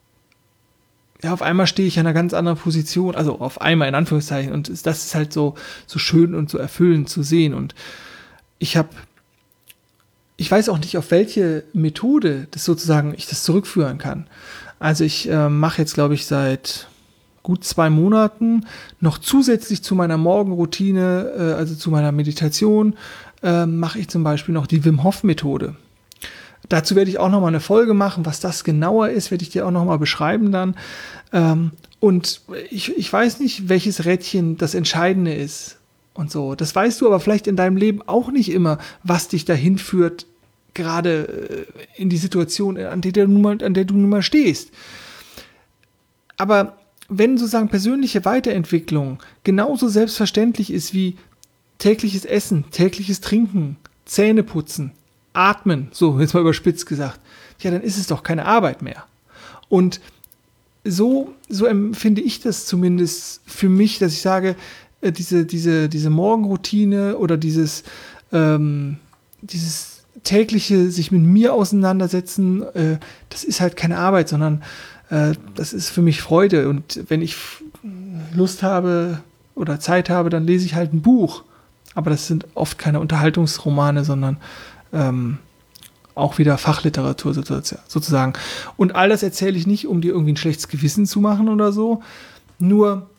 ja, 1.22 1.32
auf 1.32 1.42
einmal 1.42 1.66
stehe 1.66 1.86
ich 1.86 1.96
in 1.98 2.06
einer 2.06 2.14
ganz 2.14 2.32
anderen 2.34 2.58
Position, 2.58 3.14
also 3.14 3.38
auf 3.38 3.60
einmal 3.60 3.88
in 3.88 3.94
Anführungszeichen 3.94 4.52
und 4.52 4.68
das 4.86 5.04
ist 5.04 5.14
halt 5.14 5.32
so, 5.32 5.54
so 5.86 5.98
schön 5.98 6.34
und 6.34 6.50
so 6.50 6.58
erfüllend 6.58 7.08
zu 7.08 7.22
sehen 7.22 7.52
und 7.52 7.74
ich 8.58 8.76
habe 8.76 8.88
ich 10.42 10.50
weiß 10.50 10.68
auch 10.70 10.78
nicht, 10.78 10.98
auf 10.98 11.12
welche 11.12 11.62
Methode 11.72 12.48
das 12.50 12.64
sozusagen 12.64 13.14
ich 13.16 13.26
das 13.26 13.44
zurückführen 13.44 13.98
kann. 13.98 14.26
Also 14.80 15.04
ich 15.04 15.30
äh, 15.30 15.48
mache 15.48 15.80
jetzt, 15.80 15.94
glaube 15.94 16.14
ich, 16.14 16.26
seit 16.26 16.88
gut 17.44 17.62
zwei 17.62 17.90
Monaten 17.90 18.66
noch 18.98 19.18
zusätzlich 19.18 19.84
zu 19.84 19.94
meiner 19.94 20.16
Morgenroutine, 20.16 21.32
äh, 21.38 21.42
also 21.52 21.76
zu 21.76 21.90
meiner 21.90 22.10
Meditation, 22.10 22.96
äh, 23.44 23.66
mache 23.66 24.00
ich 24.00 24.08
zum 24.08 24.24
Beispiel 24.24 24.52
noch 24.52 24.66
die 24.66 24.84
Wim 24.84 25.04
Hof 25.04 25.22
Methode. 25.22 25.76
Dazu 26.68 26.96
werde 26.96 27.10
ich 27.10 27.20
auch 27.20 27.30
noch 27.30 27.40
mal 27.40 27.46
eine 27.46 27.60
Folge 27.60 27.94
machen, 27.94 28.26
was 28.26 28.40
das 28.40 28.64
genauer 28.64 29.10
ist, 29.10 29.30
werde 29.30 29.44
ich 29.44 29.50
dir 29.50 29.64
auch 29.64 29.70
noch 29.70 29.84
mal 29.84 29.98
beschreiben 29.98 30.50
dann. 30.50 30.74
Ähm, 31.32 31.70
und 32.00 32.40
ich, 32.68 32.96
ich 32.96 33.12
weiß 33.12 33.38
nicht, 33.38 33.68
welches 33.68 34.04
Rädchen 34.06 34.58
das 34.58 34.74
Entscheidende 34.74 35.34
ist 35.34 35.76
und 36.14 36.32
so. 36.32 36.56
Das 36.56 36.74
weißt 36.74 37.00
du 37.00 37.06
aber 37.06 37.20
vielleicht 37.20 37.46
in 37.46 37.54
deinem 37.54 37.76
Leben 37.76 38.02
auch 38.02 38.32
nicht 38.32 38.50
immer, 38.50 38.78
was 39.04 39.28
dich 39.28 39.44
dahin 39.44 39.78
führt, 39.78 40.26
gerade 40.74 41.66
äh, 41.96 42.00
in 42.00 42.08
die 42.08 42.16
Situation, 42.16 42.76
an 42.78 43.00
der, 43.00 43.12
du 43.12 43.28
nun 43.28 43.42
mal, 43.42 43.62
an 43.62 43.74
der 43.74 43.84
du 43.84 43.94
nun 43.94 44.08
mal 44.08 44.22
stehst. 44.22 44.70
Aber 46.36 46.78
wenn 47.08 47.36
sozusagen 47.36 47.68
persönliche 47.68 48.24
Weiterentwicklung 48.24 49.22
genauso 49.44 49.88
selbstverständlich 49.88 50.72
ist 50.72 50.94
wie 50.94 51.16
tägliches 51.78 52.24
Essen, 52.24 52.64
tägliches 52.70 53.20
Trinken, 53.20 53.76
Zähne 54.04 54.42
putzen, 54.42 54.92
atmen, 55.32 55.88
so 55.92 56.20
jetzt 56.20 56.34
mal 56.34 56.40
überspitzt 56.40 56.86
gesagt, 56.86 57.20
ja, 57.60 57.70
dann 57.70 57.82
ist 57.82 57.98
es 57.98 58.06
doch 58.06 58.22
keine 58.22 58.46
Arbeit 58.46 58.82
mehr. 58.82 59.04
Und 59.68 60.00
so, 60.84 61.32
so 61.48 61.66
empfinde 61.66 62.20
ich 62.20 62.40
das 62.40 62.66
zumindest 62.66 63.40
für 63.46 63.68
mich, 63.68 63.98
dass 63.98 64.12
ich 64.12 64.20
sage, 64.20 64.56
äh, 65.00 65.12
diese, 65.12 65.46
diese, 65.46 65.88
diese 65.88 66.10
Morgenroutine 66.10 67.18
oder 67.18 67.36
dieses, 67.36 67.84
ähm, 68.32 68.96
dieses 69.42 69.91
tägliche 70.24 70.90
sich 70.90 71.10
mit 71.10 71.22
mir 71.22 71.54
auseinandersetzen, 71.54 72.62
äh, 72.74 72.98
das 73.28 73.44
ist 73.44 73.60
halt 73.60 73.76
keine 73.76 73.98
Arbeit, 73.98 74.28
sondern 74.28 74.62
äh, 75.10 75.32
das 75.54 75.72
ist 75.72 75.90
für 75.90 76.02
mich 76.02 76.20
Freude. 76.20 76.68
Und 76.68 77.00
wenn 77.08 77.22
ich 77.22 77.36
Lust 78.34 78.62
habe 78.62 79.20
oder 79.54 79.80
Zeit 79.80 80.10
habe, 80.10 80.30
dann 80.30 80.46
lese 80.46 80.64
ich 80.64 80.74
halt 80.74 80.92
ein 80.92 81.02
Buch. 81.02 81.44
Aber 81.94 82.10
das 82.10 82.26
sind 82.26 82.46
oft 82.54 82.78
keine 82.78 83.00
Unterhaltungsromane, 83.00 84.04
sondern 84.04 84.38
ähm, 84.92 85.38
auch 86.14 86.38
wieder 86.38 86.58
Fachliteratur 86.58 87.34
sozusagen. 87.34 88.34
Und 88.76 88.94
all 88.94 89.08
das 89.08 89.22
erzähle 89.22 89.56
ich 89.56 89.66
nicht, 89.66 89.86
um 89.86 90.00
dir 90.00 90.12
irgendwie 90.12 90.32
ein 90.32 90.36
schlechtes 90.36 90.68
Gewissen 90.68 91.06
zu 91.06 91.20
machen 91.20 91.48
oder 91.48 91.72
so. 91.72 92.02
Nur 92.58 93.10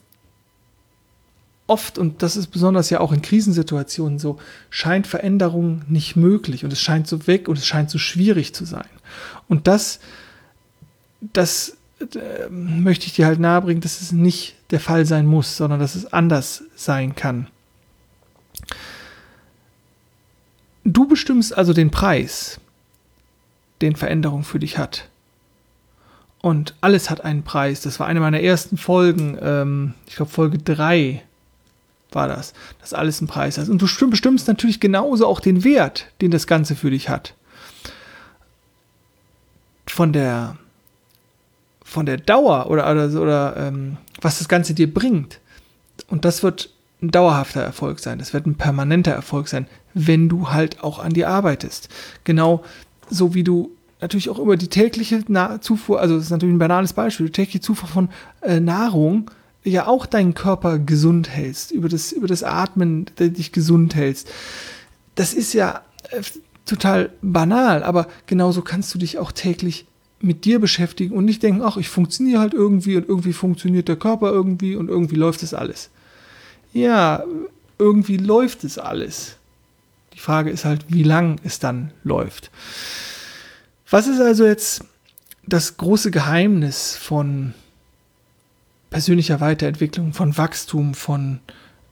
oft, 1.68 1.98
und 1.98 2.22
das 2.22 2.36
ist 2.36 2.48
besonders 2.48 2.90
ja 2.90 3.00
auch 3.00 3.12
in 3.12 3.22
Krisensituationen 3.22 4.20
so, 4.20 4.40
scheint 4.70 5.08
Veränderung 5.08 5.84
nicht 5.88 6.16
möglich 6.16 6.64
und 6.64 6.74
es 6.74 6.82
scheint 6.82 7.08
so 7.08 7.28
weg 7.28 7.48
und 7.48 7.58
es 7.58 7.66
scheint 7.66 7.90
so 7.90 7.98
schwierig 7.98 8.54
zu 8.54 8.66
sein. 8.66 8.90
Und 9.48 9.68
das, 9.68 10.00
das 11.22 11.78
äh, 12.00 12.50
möchte 12.50 13.06
ich 13.06 13.14
dir 13.14 13.26
halt 13.26 13.40
nahebringen, 13.40 13.82
dass 13.82 14.02
es 14.02 14.12
nicht 14.12 14.56
der 14.72 14.80
Fall 14.80 15.06
sein 15.06 15.26
muss, 15.26 15.58
sondern 15.58 15.80
dass 15.80 15.96
es 15.96 16.12
anders 16.12 16.64
sein 16.76 17.16
kann. 17.16 17.48
Du 20.84 21.08
bestimmst 21.08 21.58
also 21.58 21.72
den 21.72 21.92
Preis, 21.92 22.60
den 23.82 23.96
Veränderung 23.96 24.44
für 24.44 24.60
dich 24.60 24.78
hat. 24.78 25.08
Und 26.42 26.76
alles 26.82 27.10
hat 27.10 27.22
einen 27.22 27.44
Preis. 27.44 27.80
Das 27.80 28.02
war 28.02 28.08
eine 28.08 28.20
meiner 28.20 28.42
ersten 28.42 28.76
Folgen. 28.76 29.38
Ähm, 29.42 29.94
ich 30.08 30.18
glaube, 30.18 30.32
Folge 30.32 30.58
3 30.58 31.24
war 32.16 32.28
das. 32.28 32.54
Dass 32.82 32.94
alles 32.94 33.20
einen 33.20 33.28
Preis 33.28 33.58
hat. 33.58 33.70
Und 33.70 33.82
du 33.82 34.10
bestimmst 34.10 34.48
natürlich 34.48 34.80
genauso 34.80 35.28
auch 35.28 35.40
den 35.40 35.64
Wert, 35.64 36.08
den 36.22 36.32
das 36.32 36.48
Ganze 36.48 36.76
für 36.76 36.90
dich 36.90 37.10
hat. 37.10 37.34
Von 39.88 40.14
der, 40.14 40.58
von 41.84 42.06
der 42.06 42.18
Dauer 42.18 42.70
oder, 42.70 42.90
oder, 42.90 43.22
oder 43.22 43.58
ähm, 43.58 43.98
was 44.22 44.40
das 44.40 44.48
Ganze 44.48 44.74
dir 44.74 44.92
bringt. 44.92 45.40
Und 46.08 46.26
das 46.26 46.44
wird 46.44 46.70
ein 47.02 47.12
dauerhafter 47.12 47.62
Erfolg 47.62 48.00
sein. 48.00 48.20
Das 48.20 48.34
wird 48.34 48.46
ein 48.46 48.56
permanenter 48.56 49.12
Erfolg 49.12 49.48
sein, 49.48 49.68
wenn 49.94 50.30
du 50.30 50.50
halt 50.50 50.84
auch 50.84 51.00
an 51.00 51.14
dir 51.14 51.30
arbeitest. 51.30 51.90
Genau 52.24 52.64
so 53.10 53.34
wie 53.34 53.44
du 53.44 53.72
natürlich 54.02 54.30
auch 54.30 54.40
über 54.40 54.58
die 54.58 54.68
tägliche 54.68 55.24
Na 55.28 55.62
Zufuhr, 55.62 56.00
also 56.00 56.16
das 56.16 56.26
ist 56.26 56.30
natürlich 56.30 56.56
ein 56.56 56.60
banales 56.60 56.94
Beispiel, 56.94 57.28
die 57.28 57.32
tägliche 57.32 57.62
Zufuhr 57.62 57.90
von 57.90 58.10
äh, 58.42 58.60
Nahrung 58.60 59.30
ja 59.64 59.88
auch 59.88 60.06
deinen 60.06 60.34
Körper 60.34 60.80
gesund 60.80 61.30
hältst, 61.30 61.72
über 61.72 61.90
das, 61.90 62.12
über 62.12 62.28
das 62.28 62.44
Atmen 62.44 63.06
dich 63.18 63.52
gesund 63.52 63.96
hältst. 63.96 64.30
Das 65.16 65.34
ist 65.34 65.54
ja 65.54 65.82
äh, 66.12 66.22
total 66.66 67.12
banal, 67.22 67.84
aber 67.84 68.08
genauso 68.26 68.62
kannst 68.62 68.94
du 68.94 69.00
dich 69.00 69.18
auch 69.18 69.32
täglich 69.32 69.86
mit 70.20 70.46
dir 70.46 70.60
beschäftigen 70.60 71.16
und 71.16 71.26
nicht 71.26 71.44
denken, 71.44 71.62
ach, 71.62 71.78
ich 71.78 71.90
funktioniere 71.90 72.40
halt 72.40 72.54
irgendwie 72.54 72.96
und 72.96 73.08
irgendwie 73.08 73.34
funktioniert 73.34 73.88
der 73.90 73.98
Körper 73.98 74.32
irgendwie 74.32 74.76
und 74.76 74.90
irgendwie 74.90 75.16
läuft 75.16 75.44
es 75.44 75.54
alles. 75.54 75.90
Ja, 76.72 77.24
irgendwie 77.78 78.18
läuft 78.18 78.64
es 78.64 78.78
alles. 78.78 79.36
Die 80.14 80.20
Frage 80.20 80.50
ist 80.50 80.64
halt, 80.64 80.86
wie 80.88 81.04
lang 81.04 81.40
es 81.44 81.60
dann 81.60 81.92
läuft. 82.04 82.52
Was 83.90 84.08
ist 84.08 84.22
also 84.22 84.46
jetzt 84.46 84.86
das 85.46 85.76
große 85.76 86.10
Geheimnis 86.10 86.96
von 86.96 87.54
persönlicher 88.94 89.42
Weiterentwicklung, 89.42 90.14
von 90.14 90.38
Wachstum, 90.38 90.94
von 90.94 91.40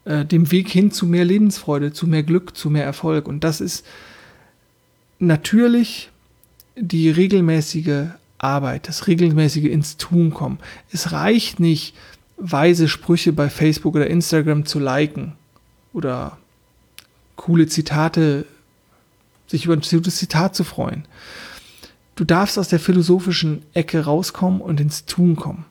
äh, 0.06 0.24
dem 0.24 0.52
Weg 0.52 0.70
hin 0.70 0.92
zu 0.92 1.06
mehr 1.06 1.26
Lebensfreude, 1.26 1.92
zu 1.92 2.08
mehr 2.08 2.24
Glück, 2.24 2.56
zu 2.56 2.70
mehr 2.70 2.86
Erfolg? 2.86 3.28
Und 3.28 3.44
das 3.44 3.60
ist 3.60 3.86
natürlich 5.20 6.10
die 6.76 7.10
regelmäßige 7.10 8.12
Arbeit, 8.38 8.88
das 8.88 9.08
regelmäßige 9.08 9.66
ins 9.66 9.98
Tun 9.98 10.32
kommen. 10.32 10.60
Es 10.92 11.12
reicht 11.12 11.60
nicht, 11.60 11.96
weise 12.38 12.88
Sprüche 12.88 13.34
bei 13.34 13.50
Facebook 13.50 13.96
oder 13.96 14.08
Instagram 14.08 14.66
zu 14.66 14.80
liken 14.80 15.34
oder 15.94 16.38
coole 17.36 17.68
Zitate, 17.68 18.46
sich 19.48 19.66
über 19.66 19.74
ein 19.74 19.82
gutes 19.82 20.16
Zitat 20.16 20.56
zu 20.56 20.64
freuen. 20.64 21.06
Du 22.16 22.24
darfst 22.24 22.58
aus 22.60 22.68
der 22.68 22.80
philosophischen 22.80 23.64
Ecke 23.74 24.06
rauskommen 24.06 24.62
und 24.62 24.80
ins 24.80 25.06
Tun 25.06 25.36
kommen. 25.36 25.66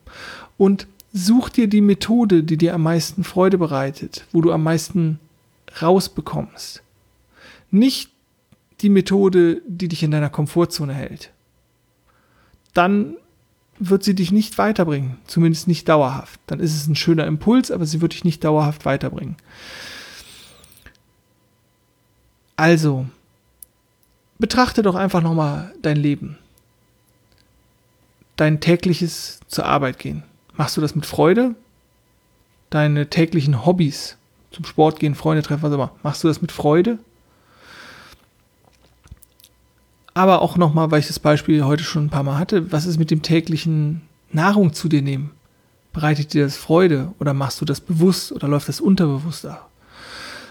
Und 0.59 0.87
such 1.13 1.49
dir 1.51 1.69
die 1.69 1.81
Methode, 1.81 2.43
die 2.43 2.57
dir 2.57 2.75
am 2.75 2.83
meisten 2.83 3.25
Freude 3.25 3.59
bereitet, 3.59 4.25
wo 4.33 4.41
du 4.41 4.53
am 4.53 4.63
meisten 4.63 5.19
rausbekommst. 5.81 6.83
Nicht 7.71 8.11
die 8.81 8.89
Methode, 8.89 9.63
die 9.67 9.89
dich 9.89 10.03
in 10.03 10.11
deiner 10.11 10.31
Komfortzone 10.31 10.95
hält. 10.95 11.31
Dann 12.75 13.17
wird 13.79 14.05
sie 14.05 14.15
dich 14.15 14.31
nicht 14.31 14.59
weiterbringen, 14.59 15.19
zumindest 15.27 15.67
nicht 15.67 15.89
dauerhaft. 15.89 16.39
Dann 16.47 16.61
ist 16.61 16.75
es 16.75 16.87
ein 16.87 16.97
schöner 16.97 17.27
Impuls, 17.27 17.71
aber 17.71 17.87
sie 17.87 18.01
wird 18.01 18.13
dich 18.13 18.25
nicht 18.25 18.45
dauerhaft 18.45 18.85
weiterbringen. 18.85 19.37
Also, 22.57 23.07
betrachte 24.39 24.83
doch 24.83 24.95
einfach 24.95 25.23
nochmal 25.23 25.75
dein 25.81 25.97
Leben. 25.97 26.37
Dein 28.37 28.61
tägliches 28.61 29.41
zur 29.49 29.65
Arbeit 29.65 29.99
gehen. 29.99 30.23
Machst 30.61 30.77
du 30.77 30.83
das 30.83 30.95
mit 30.95 31.07
Freude? 31.07 31.55
Deine 32.69 33.09
täglichen 33.09 33.65
Hobbys, 33.65 34.19
zum 34.51 34.67
Sport 34.67 35.01
gehen, 35.01 35.15
Freunde 35.15 35.43
treffen, 35.43 35.63
was 35.63 35.73
immer. 35.73 35.93
Machst 36.03 36.23
du 36.23 36.29
das 36.29 36.43
mit 36.43 36.53
Freude? 36.53 36.99
Aber 40.13 40.43
auch 40.43 40.59
nochmal, 40.59 40.91
weil 40.91 41.01
ich 41.01 41.07
das 41.07 41.19
Beispiel 41.19 41.65
heute 41.65 41.83
schon 41.83 42.05
ein 42.05 42.11
paar 42.11 42.25
Mal 42.25 42.37
hatte, 42.37 42.71
was 42.73 42.85
ist 42.85 42.99
mit 42.99 43.11
dem 43.11 43.23
täglichen 43.23 44.03
Nahrung 44.33 44.75
zu 44.75 44.91
dir 44.91 45.01
nehmen? 45.01 45.31
Bereitet 45.95 46.35
dir 46.35 46.45
das 46.45 46.59
Freude 46.59 47.15
oder 47.19 47.33
machst 47.33 47.63
du 47.63 47.65
das 47.65 47.81
bewusst 47.81 48.31
oder 48.31 48.47
läuft 48.47 48.69
das 48.69 48.83
unterbewusst 48.83 49.47
ab? 49.47 49.71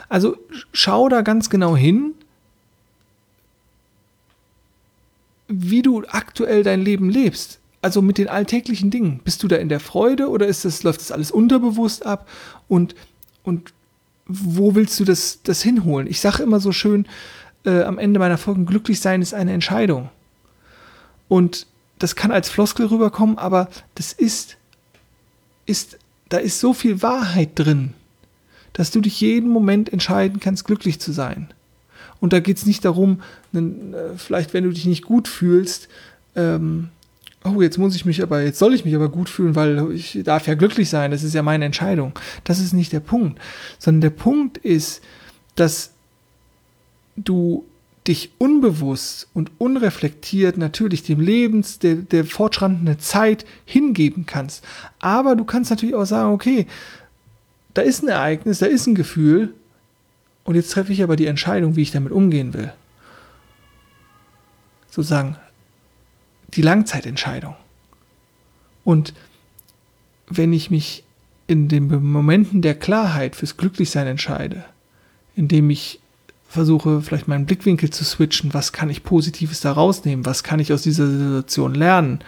Also 0.09 0.37
schau 0.73 1.07
da 1.07 1.21
ganz 1.21 1.51
genau 1.51 1.77
hin, 1.77 2.15
wie 5.47 5.83
du 5.83 6.03
aktuell 6.07 6.63
dein 6.63 6.81
Leben 6.81 7.11
lebst. 7.11 7.58
Also 7.81 8.01
mit 8.01 8.17
den 8.17 8.27
alltäglichen 8.27 8.91
Dingen. 8.91 9.21
Bist 9.24 9.41
du 9.41 9.48
da 9.48 9.55
in 9.55 9.69
der 9.69 9.79
Freude 9.79 10.29
oder 10.29 10.48
ist 10.48 10.65
das, 10.65 10.83
läuft 10.83 11.00
das 11.00 11.12
alles 11.12 11.31
unterbewusst 11.31 12.05
ab? 12.05 12.27
Und, 12.67 12.95
und 13.43 13.74
wo 14.25 14.75
willst 14.75 15.00
du 15.00 15.05
das, 15.05 15.39
das 15.43 15.62
hinholen? 15.62 16.07
Ich 16.07 16.19
sage 16.19 16.43
immer 16.43 16.59
so 16.59 16.71
schön 16.71 17.07
äh, 17.65 17.83
am 17.83 17.98
Ende 17.98 18.19
meiner 18.19 18.38
Folgen, 18.38 18.65
glücklich 18.65 19.00
sein 19.00 19.21
ist 19.21 19.33
eine 19.33 19.53
Entscheidung. 19.53 20.09
Und 21.27 21.67
das 22.00 22.15
kann 22.15 22.31
als 22.31 22.50
Floskel 22.50 22.88
rüberkommen, 22.88 23.38
aber 23.38 23.69
das 23.95 24.13
ist, 24.13 24.57
ist, 25.65 25.98
da 26.29 26.38
ist 26.38 26.59
so 26.59 26.74
viel 26.74 27.01
Wahrheit 27.01 27.51
drin, 27.55 27.93
dass 28.74 28.91
du 28.91 29.01
dich 29.01 29.19
jeden 29.19 29.50
Moment 29.50 29.91
entscheiden 29.91 30.39
kannst, 30.39 30.65
glücklich 30.65 31.00
zu 31.00 31.12
sein. 31.12 31.53
Und 32.19 32.33
da 32.33 32.39
geht 32.39 32.57
es 32.57 32.65
nicht 32.65 32.83
darum, 32.86 33.21
äh, 33.53 33.62
vielleicht 34.17 34.53
wenn 34.53 34.63
du 34.63 34.71
dich 34.71 34.86
nicht 34.86 35.05
gut 35.05 35.27
fühlst, 35.27 35.88
ähm, 36.36 36.89
oh, 37.43 37.62
jetzt 37.62 37.77
muss 37.77 37.96
ich 37.96 38.05
mich 38.05 38.22
aber, 38.22 38.41
jetzt 38.41 38.60
soll 38.60 38.74
ich 38.74 38.86
mich 38.86 38.96
aber 38.96 39.10
gut 39.10 39.29
fühlen, 39.29 39.55
weil 39.55 39.91
ich 39.91 40.19
darf 40.24 40.48
ja 40.48 40.55
glücklich 40.55 40.89
sein, 40.89 41.12
das 41.12 41.24
ist 41.24 41.34
ja 41.34 41.41
meine 41.41 41.65
Entscheidung. 41.65 42.17
Das 42.43 42.60
ist 42.60 42.74
nicht 42.74 42.91
der 42.91 43.00
Punkt, 43.00 43.39
sondern 43.77 44.01
der 44.01 44.10
Punkt 44.10 44.58
ist, 44.58 45.01
dass 45.55 45.91
du 47.15 47.65
dich 48.08 48.31
unbewusst 48.38 49.27
und 49.34 49.51
unreflektiert 49.58 50.58
natürlich 50.58 51.03
dem 51.03 51.19
Lebens, 51.19 51.79
der, 51.79 51.96
der 51.96 52.25
fortschreitenden 52.25 53.00
Zeit 53.00 53.46
hingeben 53.65 54.25
kannst. 54.25 54.65
Aber 55.00 55.36
du 55.36 55.43
kannst 55.43 55.69
natürlich 55.69 55.96
auch 55.96 56.05
sagen, 56.05 56.34
okay, 56.34 56.65
da 57.74 57.81
ist 57.81 58.01
ein 58.01 58.08
Ereignis, 58.08 58.60
da 58.60 58.65
ist 58.65 58.88
ein 58.88 58.96
Gefühl, 58.96 59.53
und 60.43 60.55
jetzt 60.55 60.72
treffe 60.72 60.91
ich 60.91 61.03
aber 61.03 61.15
die 61.15 61.27
Entscheidung, 61.27 61.75
wie 61.75 61.84
ich 61.84 61.91
damit 61.91 62.12
umgehen 62.12 62.53
will. 62.55 62.74
Sozusagen 64.89 65.36
die 66.53 66.62
Langzeitentscheidung. 66.62 67.56
Und 68.84 69.13
wenn 70.27 70.53
ich 70.53 70.72
mich 70.72 71.03
in 71.48 71.68
den 71.68 71.88
Momenten 72.03 72.62
der 72.62 72.75
Klarheit 72.75 73.36
fürs 73.36 73.58
Glücklichsein 73.58 74.08
entscheide, 74.08 74.65
indem 75.36 75.70
ich 75.70 76.00
versuche, 76.48 77.01
vielleicht 77.01 77.27
meinen 77.27 77.46
Blickwinkel 77.46 77.89
zu 77.91 78.03
switchen, 78.03 78.53
was 78.53 78.74
kann 78.74 78.89
ich 78.89 79.03
Positives 79.03 79.62
da 79.62 79.72
rausnehmen, 79.72 80.25
was 80.25 80.44
kann 80.44 80.60
ich 80.60 80.74
aus 80.74 80.82
dieser 80.82 81.08
Situation 81.08 81.75
lernen, 81.75 82.20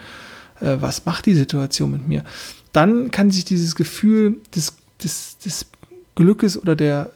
äh, 0.60 0.76
was 0.80 1.04
macht 1.04 1.26
die 1.26 1.34
Situation 1.34 1.90
mit 1.90 2.06
mir, 2.06 2.24
dann 2.72 3.10
kann 3.10 3.30
sich 3.30 3.44
dieses 3.44 3.74
Gefühl 3.74 4.36
des, 4.54 4.76
des, 5.02 5.38
des 5.38 5.66
Glückes 6.14 6.60
oder 6.60 6.76
der 6.76 7.10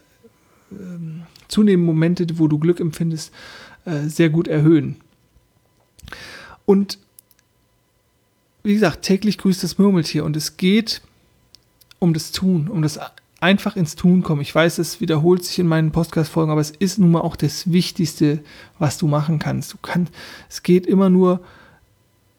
ähm, 0.73 1.23
zunehmenden 1.49 1.87
Momente, 1.87 2.27
wo 2.39 2.49
du 2.49 2.59
Glück 2.59 2.81
empfindest, 2.81 3.33
äh, 3.85 4.09
sehr 4.09 4.29
gut 4.29 4.49
erhöhen. 4.49 4.97
Und 6.66 6.99
wie 8.62 8.75
gesagt, 8.75 9.02
täglich 9.02 9.38
grüßt 9.38 9.62
das 9.62 9.78
Murmeltier 9.78 10.25
und 10.25 10.37
es 10.37 10.56
geht 10.56 11.00
um 11.99 12.12
das 12.12 12.32
Tun, 12.32 12.68
um 12.68 12.82
das 12.82 12.99
einfach 13.40 13.76
ins 13.76 13.94
Tun 13.96 14.23
kommen. 14.23 14.40
Ich 14.40 14.54
weiß, 14.54 14.78
es 14.78 15.00
wiederholt 15.00 15.44
sich 15.44 15.58
in 15.58 15.68
meinen 15.68 15.92
Podcast-Folgen, 15.92 16.50
aber 16.50 16.61
es 16.61 16.70
ist 16.70 16.99
nun 16.99 17.12
mal 17.12 17.20
auch 17.20 17.37
das 17.37 17.70
Wichtigste, 17.70 18.40
was 18.78 18.99
du 18.99 19.06
machen 19.06 19.38
kannst. 19.38 19.73
Du 19.73 19.78
kannst, 19.80 20.12
es 20.49 20.62
geht 20.62 20.87
immer 20.87 21.11
nur, 21.11 21.40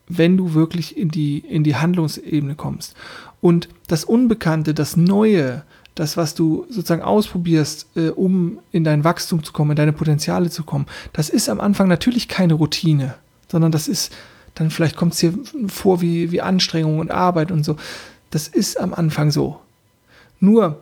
wenn 0.09 0.37
du 0.37 0.53
wirklich 0.53 0.97
in 0.97 1.09
die, 1.09 1.39
in 1.39 1.63
die 1.63 1.75
Handlungsebene 1.75 2.55
kommst. 2.55 2.95
Und 3.41 3.69
das 3.87 4.03
Unbekannte, 4.03 4.73
das 4.73 4.97
Neue, 4.97 5.63
das, 5.95 6.17
was 6.17 6.33
du 6.33 6.65
sozusagen 6.69 7.01
ausprobierst, 7.01 7.87
äh, 7.95 8.09
um 8.09 8.59
in 8.71 8.83
dein 8.83 9.03
Wachstum 9.03 9.43
zu 9.43 9.53
kommen, 9.53 9.71
in 9.71 9.77
deine 9.77 9.93
Potenziale 9.93 10.49
zu 10.49 10.63
kommen, 10.63 10.85
das 11.13 11.29
ist 11.29 11.49
am 11.49 11.59
Anfang 11.59 11.87
natürlich 11.87 12.27
keine 12.27 12.55
Routine, 12.55 13.15
sondern 13.47 13.71
das 13.71 13.87
ist, 13.87 14.13
dann 14.55 14.71
vielleicht 14.71 14.95
kommt 14.95 15.13
es 15.13 15.19
dir 15.19 15.33
vor 15.67 16.01
wie, 16.01 16.31
wie 16.31 16.41
Anstrengung 16.41 16.99
und 16.99 17.11
Arbeit 17.11 17.51
und 17.51 17.63
so. 17.63 17.75
Das 18.29 18.47
ist 18.47 18.79
am 18.79 18.93
Anfang 18.93 19.31
so. 19.31 19.59
Nur, 20.39 20.79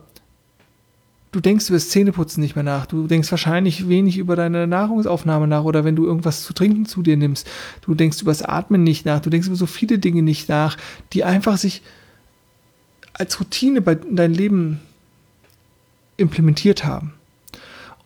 du 1.32 1.40
denkst 1.40 1.68
über 1.68 1.76
das 1.76 1.90
Zähneputzen 1.90 2.42
nicht 2.42 2.56
mehr 2.56 2.64
nach. 2.64 2.86
Du 2.86 3.06
denkst 3.06 3.30
wahrscheinlich 3.30 3.88
wenig 3.88 4.18
über 4.18 4.36
deine 4.36 4.66
Nahrungsaufnahme 4.66 5.46
nach 5.46 5.64
oder 5.64 5.84
wenn 5.84 5.96
du 5.96 6.06
irgendwas 6.06 6.42
zu 6.42 6.52
trinken 6.52 6.86
zu 6.86 7.02
dir 7.02 7.16
nimmst. 7.16 7.46
Du 7.82 7.94
denkst 7.94 8.22
über 8.22 8.30
das 8.30 8.42
Atmen 8.42 8.82
nicht 8.82 9.04
nach. 9.04 9.20
Du 9.20 9.30
denkst 9.30 9.46
über 9.46 9.56
so 9.56 9.66
viele 9.66 9.98
Dinge 9.98 10.22
nicht 10.22 10.48
nach, 10.48 10.76
die 11.12 11.24
einfach 11.24 11.58
sich 11.58 11.82
als 13.12 13.38
Routine 13.40 13.80
bei 13.80 13.94
dein 13.94 14.34
Leben 14.34 14.80
implementiert 16.16 16.84
haben. 16.84 17.14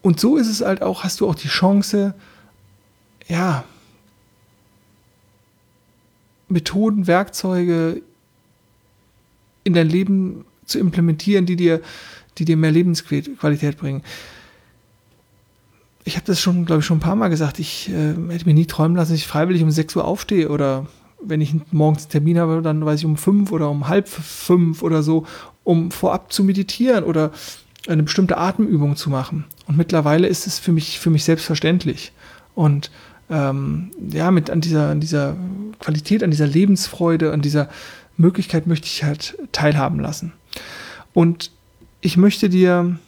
Und 0.02 0.19
so 0.19 0.37
ist 0.37 0.49
es 0.49 0.61
halt 0.62 0.83
auch, 0.83 1.05
hast 1.05 1.21
du 1.21 1.29
auch 1.29 1.35
die 1.35 1.49
Chance, 1.49 2.14
ja, 3.29 3.64
Methoden, 6.50 7.07
Werkzeuge 7.07 8.02
in 9.64 9.75
dein 9.75 9.88
Leben 9.88 10.45
zu 10.64 10.78
implementieren, 10.78 11.47
die 11.47 11.57
dir, 11.57 11.80
die 12.38 12.45
dir 12.45 12.57
mehr 12.57 12.71
Lebensqualität 12.71 13.76
bringen. 13.76 14.02
Ich 16.04 16.16
habe 16.16 16.26
das 16.26 16.40
schon, 16.40 16.64
glaube 16.64 16.80
ich, 16.80 16.87
schon 16.87 16.99
ein 16.99 17.02
paar 17.02 17.16
Mal 17.16 17.28
gesagt. 17.28 17.59
Ich 17.59 17.90
äh, 17.90 18.14
hätte 18.30 18.47
mir 18.47 18.54
nie 18.54 18.66
träumen 18.66 18.97
lassen, 18.97 19.12
dass 19.12 19.21
ich 19.21 19.26
freiwillig 19.26 19.62
um 19.62 19.71
6 19.71 19.97
Uhr 19.97 20.04
aufstehe 20.04 20.49
oder 20.49 20.87
wenn 21.23 21.40
ich 21.40 21.54
morgens 21.71 22.04
einen 22.04 22.11
Termin 22.11 22.38
habe, 22.38 22.62
dann 22.62 22.85
weiß 22.85 23.00
ich 23.00 23.07
um 23.07 23.16
5 23.16 23.52
oder 23.52 23.69
um 23.69 23.88
halb 23.88 24.09
5 24.09 24.83
oder 24.83 25.02
so, 25.02 25.26
um 25.64 25.90
vorab 25.90 26.33
zu 26.33 26.42
meditieren 26.42 27.04
oder 27.04 27.30
eine 27.88 28.02
bestimmte 28.02 28.38
Atemübung 28.38 28.97
zu 28.97 29.11
machen. 29.11 29.45
Und 29.66 29.76
mittlerweile 29.76 30.26
ist 30.26 30.47
es 30.47 30.59
für 30.59 30.73
mich, 30.73 30.99
für 30.99 31.11
mich 31.11 31.25
selbstverständlich. 31.25 32.12
Und 32.54 32.90
ähm, 33.31 33.93
ja, 34.11 34.31
mit 34.31 34.51
an 34.51 34.61
dieser, 34.61 34.89
an 34.89 35.01
dieser 35.01 35.37
Qualität, 35.79 36.23
an 36.23 36.31
dieser 36.31 36.47
Lebensfreude, 36.47 37.33
an 37.33 37.41
dieser 37.41 37.69
Möglichkeit 38.17 38.67
möchte 38.67 38.87
ich 38.87 39.05
halt 39.05 39.37
teilhaben 39.53 40.01
lassen. 40.01 40.33
Und 41.13 41.51
ich 42.01 42.17
möchte 42.17 42.49
dir 42.49 42.99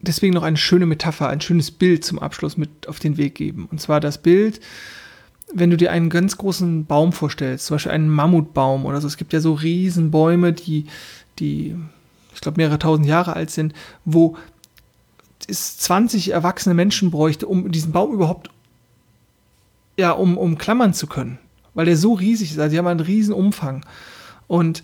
deswegen 0.00 0.34
noch 0.34 0.42
eine 0.42 0.56
schöne 0.56 0.86
Metapher, 0.86 1.28
ein 1.28 1.40
schönes 1.40 1.70
Bild 1.70 2.04
zum 2.04 2.18
Abschluss 2.18 2.56
mit 2.56 2.88
auf 2.88 2.98
den 2.98 3.16
Weg 3.16 3.34
geben. 3.34 3.68
Und 3.70 3.80
zwar 3.80 4.00
das 4.00 4.18
Bild, 4.18 4.60
wenn 5.52 5.70
du 5.70 5.76
dir 5.76 5.92
einen 5.92 6.10
ganz 6.10 6.36
großen 6.36 6.86
Baum 6.86 7.12
vorstellst, 7.12 7.66
zum 7.66 7.76
Beispiel 7.76 7.92
einen 7.92 8.08
Mammutbaum 8.08 8.86
oder 8.86 9.00
so. 9.00 9.06
Es 9.06 9.16
gibt 9.16 9.32
ja 9.32 9.40
so 9.40 9.54
Riesenbäume, 9.54 10.52
die, 10.52 10.86
die, 11.38 11.76
ich 12.34 12.40
glaube, 12.40 12.56
mehrere 12.56 12.78
tausend 12.78 13.06
Jahre 13.06 13.34
alt 13.34 13.50
sind, 13.50 13.74
wo 14.04 14.36
es 15.48 15.78
20 15.78 16.30
erwachsene 16.30 16.74
Menschen 16.74 17.10
bräuchte, 17.10 17.46
um 17.46 17.70
diesen 17.70 17.92
Baum 17.92 18.12
überhaupt, 18.12 18.50
ja, 19.96 20.12
um, 20.12 20.38
um 20.38 20.58
klammern 20.58 20.94
zu 20.94 21.06
können. 21.06 21.38
Weil 21.74 21.86
der 21.86 21.96
so 21.96 22.12
riesig 22.14 22.52
ist. 22.52 22.58
Also 22.58 22.72
die 22.72 22.78
haben 22.78 22.86
einen 22.86 23.00
riesen 23.00 23.34
Umfang. 23.34 23.84
Und 24.46 24.82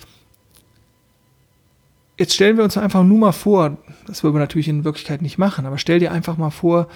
jetzt 2.18 2.34
stellen 2.34 2.56
wir 2.56 2.64
uns 2.64 2.76
einfach 2.76 3.02
nur 3.02 3.18
mal 3.18 3.32
vor, 3.32 3.78
das 4.06 4.22
würden 4.22 4.34
wir 4.34 4.40
natürlich 4.40 4.68
in 4.68 4.84
Wirklichkeit 4.84 5.22
nicht 5.22 5.38
machen, 5.38 5.66
aber 5.66 5.78
stell 5.78 6.00
dir 6.00 6.12
einfach 6.12 6.36
mal 6.36 6.50
vor, 6.50 6.88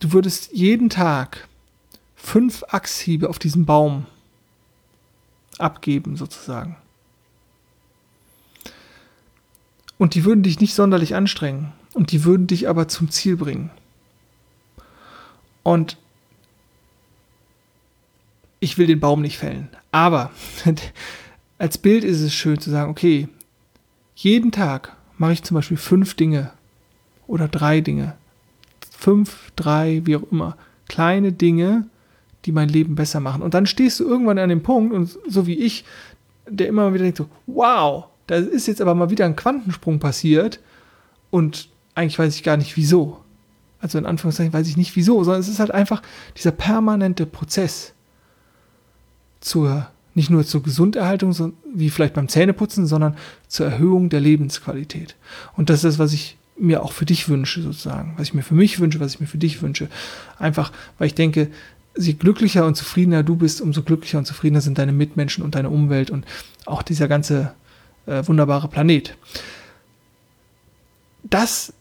du 0.00 0.12
würdest 0.12 0.52
jeden 0.52 0.90
Tag 0.90 1.48
fünf 2.16 2.64
Achshiebe 2.68 3.28
auf 3.28 3.38
diesen 3.38 3.64
Baum 3.66 4.06
abgeben, 5.58 6.16
sozusagen. 6.16 6.76
Und 9.98 10.14
die 10.14 10.24
würden 10.24 10.42
dich 10.42 10.60
nicht 10.60 10.74
sonderlich 10.74 11.14
anstrengen. 11.14 11.72
Und 12.00 12.12
die 12.12 12.24
würden 12.24 12.46
dich 12.46 12.66
aber 12.66 12.88
zum 12.88 13.10
Ziel 13.10 13.36
bringen. 13.36 13.68
Und 15.62 15.98
ich 18.58 18.78
will 18.78 18.86
den 18.86 19.00
Baum 19.00 19.20
nicht 19.20 19.36
fällen. 19.36 19.68
Aber 19.92 20.30
als 21.58 21.76
Bild 21.76 22.04
ist 22.04 22.22
es 22.22 22.32
schön 22.32 22.58
zu 22.58 22.70
sagen, 22.70 22.90
okay, 22.90 23.28
jeden 24.14 24.50
Tag 24.50 24.96
mache 25.18 25.34
ich 25.34 25.42
zum 25.42 25.56
Beispiel 25.56 25.76
fünf 25.76 26.14
Dinge 26.14 26.52
oder 27.26 27.48
drei 27.48 27.82
Dinge. 27.82 28.16
Fünf, 28.90 29.52
drei, 29.54 30.00
wie 30.06 30.16
auch 30.16 30.32
immer. 30.32 30.56
Kleine 30.88 31.32
Dinge, 31.32 31.86
die 32.46 32.52
mein 32.52 32.70
Leben 32.70 32.94
besser 32.94 33.20
machen. 33.20 33.42
Und 33.42 33.52
dann 33.52 33.66
stehst 33.66 34.00
du 34.00 34.08
irgendwann 34.08 34.38
an 34.38 34.48
dem 34.48 34.62
Punkt, 34.62 34.94
und 34.94 35.18
so 35.28 35.46
wie 35.46 35.58
ich, 35.58 35.84
der 36.48 36.68
immer 36.68 36.94
wieder 36.94 37.04
denkt 37.04 37.18
so, 37.18 37.28
wow, 37.46 38.06
da 38.26 38.36
ist 38.36 38.68
jetzt 38.68 38.80
aber 38.80 38.94
mal 38.94 39.10
wieder 39.10 39.26
ein 39.26 39.36
Quantensprung 39.36 39.98
passiert 39.98 40.60
und 41.28 41.68
eigentlich 41.94 42.18
weiß 42.18 42.34
ich 42.34 42.42
gar 42.42 42.56
nicht 42.56 42.76
wieso. 42.76 43.20
Also 43.80 43.98
in 43.98 44.06
Anführungszeichen 44.06 44.52
weiß 44.52 44.68
ich 44.68 44.76
nicht 44.76 44.94
wieso, 44.96 45.24
sondern 45.24 45.40
es 45.40 45.48
ist 45.48 45.60
halt 45.60 45.70
einfach 45.70 46.02
dieser 46.36 46.50
permanente 46.50 47.26
Prozess 47.26 47.94
zur, 49.40 49.88
nicht 50.14 50.30
nur 50.30 50.44
zur 50.44 50.62
Gesunderhaltung, 50.62 51.54
wie 51.74 51.90
vielleicht 51.90 52.14
beim 52.14 52.28
Zähneputzen, 52.28 52.86
sondern 52.86 53.16
zur 53.48 53.66
Erhöhung 53.66 54.10
der 54.10 54.20
Lebensqualität. 54.20 55.16
Und 55.56 55.70
das 55.70 55.78
ist 55.78 55.84
das, 55.84 55.98
was 55.98 56.12
ich 56.12 56.36
mir 56.58 56.82
auch 56.82 56.92
für 56.92 57.06
dich 57.06 57.28
wünsche, 57.30 57.62
sozusagen. 57.62 58.14
Was 58.18 58.28
ich 58.28 58.34
mir 58.34 58.42
für 58.42 58.54
mich 58.54 58.80
wünsche, 58.80 59.00
was 59.00 59.14
ich 59.14 59.20
mir 59.20 59.26
für 59.26 59.38
dich 59.38 59.62
wünsche. 59.62 59.88
Einfach, 60.38 60.72
weil 60.98 61.06
ich 61.06 61.14
denke, 61.14 61.50
je 61.96 62.12
glücklicher 62.12 62.66
und 62.66 62.76
zufriedener 62.76 63.22
du 63.22 63.36
bist, 63.36 63.62
umso 63.62 63.82
glücklicher 63.82 64.18
und 64.18 64.26
zufriedener 64.26 64.60
sind 64.60 64.76
deine 64.76 64.92
Mitmenschen 64.92 65.42
und 65.42 65.54
deine 65.54 65.70
Umwelt 65.70 66.10
und 66.10 66.26
auch 66.66 66.82
dieser 66.82 67.08
ganze 67.08 67.54
äh, 68.06 68.26
wunderbare 68.26 68.68
Planet. 68.68 69.16
Das 71.24 71.72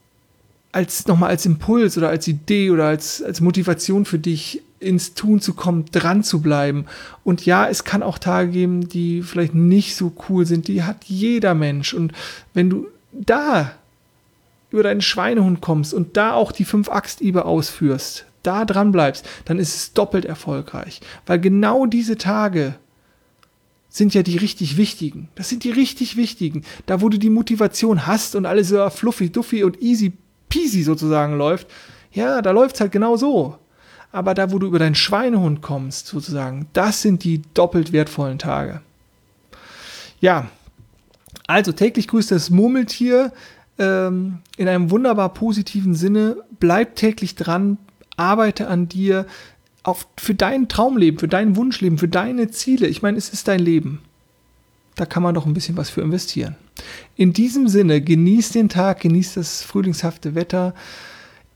als 0.72 1.08
nochmal 1.08 1.30
als 1.30 1.46
Impuls 1.46 1.98
oder 1.98 2.10
als 2.10 2.28
Idee 2.28 2.72
oder 2.72 2.86
als, 2.86 3.24
als 3.24 3.42
Motivation 3.42 4.06
für 4.06 4.20
dich 4.20 4.62
ins 4.80 5.14
Tun 5.14 5.42
zu 5.42 5.54
kommen, 5.54 5.86
dran 5.92 6.24
zu 6.24 6.42
bleiben. 6.42 6.86
Und 7.24 7.46
ja, 7.46 7.68
es 7.68 7.84
kann 7.84 8.04
auch 8.04 8.18
Tage 8.18 8.52
geben, 8.52 8.88
die 8.88 9.22
vielleicht 9.22 9.54
nicht 9.56 9.96
so 9.96 10.14
cool 10.30 10.46
sind. 10.46 10.68
Die 10.68 10.84
hat 10.84 11.06
jeder 11.06 11.54
Mensch. 11.54 11.94
Und 11.94 12.14
wenn 12.54 12.70
du 12.70 12.88
da 13.12 13.72
über 14.72 14.84
deinen 14.84 15.02
Schweinehund 15.02 15.62
kommst 15.62 15.94
und 15.94 16.16
da 16.16 16.34
auch 16.34 16.52
die 16.52 16.66
fünf 16.66 16.90
Axtiebe 16.90 17.46
ausführst, 17.46 18.26
da 18.44 18.64
dran 18.64 18.92
bleibst, 18.92 19.28
dann 19.46 19.60
ist 19.60 19.76
es 19.76 19.94
doppelt 19.94 20.26
erfolgreich. 20.26 21.02
Weil 21.26 21.40
genau 21.40 21.86
diese 21.86 22.18
Tage 22.18 22.76
sind 23.90 24.14
ja 24.14 24.22
die 24.22 24.38
richtig 24.38 24.78
wichtigen. 24.78 25.30
Das 25.36 25.50
sind 25.50 25.64
die 25.64 25.72
richtig 25.72 26.16
wichtigen. 26.16 26.64
Da, 26.86 27.02
wo 27.02 27.10
du 27.10 27.18
die 27.18 27.32
Motivation 27.32 28.06
hast 28.06 28.36
und 28.36 28.46
alles 28.46 28.70
so 28.70 28.90
fluffy, 28.92 29.30
duffy 29.30 29.64
und 29.64 29.82
easy 29.82 30.14
peasy 30.50 30.84
sozusagen 30.84 31.38
läuft, 31.38 31.68
ja, 32.12 32.42
da 32.42 32.52
läuft 32.52 32.76
es 32.76 32.82
halt 32.82 32.92
genau 32.92 33.16
so. 33.18 33.58
Aber 34.12 34.34
da, 34.34 34.52
wo 34.52 34.58
du 34.58 34.68
über 34.68 34.80
deinen 34.80 34.96
Schweinehund 34.96 35.62
kommst, 35.62 36.08
sozusagen, 36.08 36.68
das 36.74 37.02
sind 37.02 37.24
die 37.24 37.44
doppelt 37.54 37.94
wertvollen 37.94 38.40
Tage. 38.40 38.82
Ja, 40.20 40.50
also 41.48 41.72
täglich 41.72 42.08
grüßt 42.08 42.32
das 42.32 42.50
Murmeltier 42.50 43.32
ähm, 43.78 44.40
in 44.58 44.68
einem 44.68 44.92
wunderbar 44.92 45.34
positiven 45.34 45.94
Sinne. 45.94 46.38
Bleib 46.60 46.96
täglich 46.96 47.36
dran, 47.36 47.78
arbeite 48.18 48.68
an 48.68 48.90
dir 48.90 49.26
auf, 49.84 50.08
für 50.18 50.36
dein 50.36 50.68
Traumleben, 50.68 51.20
für 51.20 51.28
dein 51.28 51.56
Wunschleben, 51.56 51.98
für 51.98 52.08
deine 52.08 52.50
Ziele. 52.50 52.88
Ich 52.88 53.02
meine, 53.02 53.18
es 53.18 53.30
ist 53.30 53.48
dein 53.48 53.60
Leben. 53.60 54.02
Da 55.00 55.06
kann 55.06 55.24
man 55.24 55.34
doch 55.34 55.46
ein 55.46 55.54
bisschen 55.54 55.78
was 55.78 55.90
für 55.90 56.02
investieren. 56.02 56.58
In 57.16 57.32
diesem 57.32 57.70
Sinne, 57.70 58.02
genieß 58.02 58.50
den 58.50 58.68
Tag, 58.68 59.00
genieß 59.00 59.36
das 59.36 59.64
frühlingshafte 59.64 60.36
Wetter. 60.36 60.74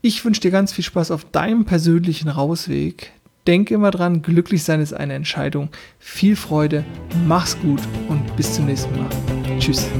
Ich 0.00 0.24
wünsche 0.24 0.40
dir 0.40 0.50
ganz 0.50 0.72
viel 0.72 0.82
Spaß 0.82 1.10
auf 1.10 1.26
deinem 1.26 1.66
persönlichen 1.66 2.30
Rausweg. 2.30 3.12
Denk 3.46 3.70
immer 3.70 3.90
dran, 3.90 4.22
glücklich 4.22 4.64
sein 4.64 4.80
ist 4.80 4.94
eine 4.94 5.12
Entscheidung. 5.12 5.68
Viel 5.98 6.36
Freude, 6.36 6.86
mach's 7.28 7.58
gut 7.60 7.82
und 8.08 8.34
bis 8.34 8.54
zum 8.54 8.64
nächsten 8.64 8.96
Mal. 8.96 9.10
Tschüss. 9.58 9.90